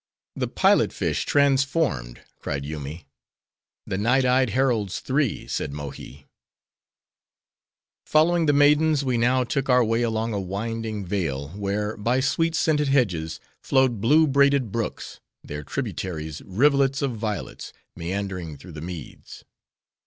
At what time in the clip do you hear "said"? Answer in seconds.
5.45-5.71